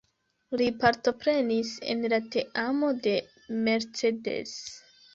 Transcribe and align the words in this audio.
Li 0.61 0.69
partoprenis 0.83 1.75
en 1.95 2.03
la 2.15 2.21
teamo 2.39 2.93
de 3.07 3.17
Mercedes. 3.71 4.61